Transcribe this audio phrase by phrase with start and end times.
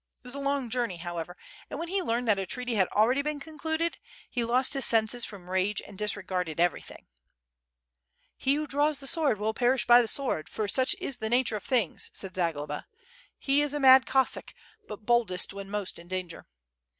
[0.21, 1.37] It was a long journey, however,
[1.69, 3.99] and when he learned that a treaty had already been concluded,
[4.31, 7.05] he lost his senses from rage and disregarded ever}' thing."
[8.35, 11.57] "He who draM's the sword will perish by the sword, for such is the nature
[11.57, 12.87] of things," said Zagloba,
[13.37, 14.55] "he is a mad Cossack,
[14.87, 16.47] but boldest when most in danger.